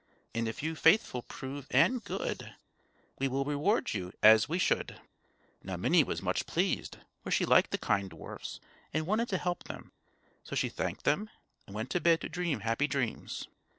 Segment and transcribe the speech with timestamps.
[0.33, 2.55] And if you faithful prove, and good,
[3.19, 4.97] We will reward you as we should_."
[5.61, 8.59] Now Minnie was much pleased, for she liked the kind dwarfs,
[8.91, 9.91] and wanted to help them,
[10.43, 11.29] so she thanked them,
[11.67, 13.47] and went to bed to dream happy dreams.